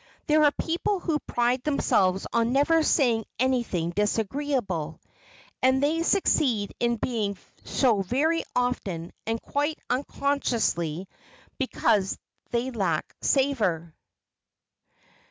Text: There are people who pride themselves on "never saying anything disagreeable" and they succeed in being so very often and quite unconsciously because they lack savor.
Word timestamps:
There 0.25 0.43
are 0.43 0.51
people 0.53 0.99
who 0.99 1.19
pride 1.19 1.61
themselves 1.63 2.25
on 2.33 2.51
"never 2.53 2.81
saying 2.81 3.25
anything 3.37 3.91
disagreeable" 3.91 4.99
and 5.61 5.83
they 5.83 6.01
succeed 6.01 6.73
in 6.79 6.97
being 6.97 7.37
so 7.65 8.01
very 8.01 8.43
often 8.55 9.11
and 9.27 9.39
quite 9.39 9.77
unconsciously 9.91 11.07
because 11.59 12.17
they 12.49 12.71
lack 12.71 13.15
savor. 13.21 13.93